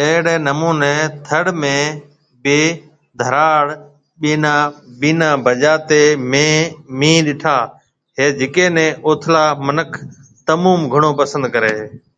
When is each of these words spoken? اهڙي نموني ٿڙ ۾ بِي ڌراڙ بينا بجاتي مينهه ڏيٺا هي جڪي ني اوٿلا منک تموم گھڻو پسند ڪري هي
اهڙي 0.00 0.36
نموني 0.46 0.94
ٿڙ 1.26 1.44
۾ 1.64 1.72
بِي 2.42 2.60
ڌراڙ 3.20 3.64
بينا 5.00 5.30
بجاتي 5.44 6.02
مينهه 6.30 7.24
ڏيٺا 7.26 7.56
هي 8.18 8.26
جڪي 8.40 8.66
ني 8.76 8.86
اوٿلا 9.06 9.44
منک 9.66 9.90
تموم 10.46 10.80
گھڻو 10.92 11.10
پسند 11.20 11.44
ڪري 11.54 11.70
هي 11.80 11.86